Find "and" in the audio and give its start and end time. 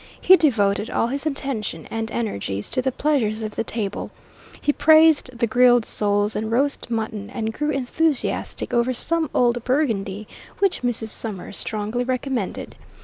1.91-2.09, 6.35-6.51, 7.29-7.53